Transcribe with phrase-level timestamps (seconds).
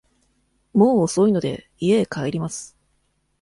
[0.73, 2.75] もう遅いので、家へ帰ります。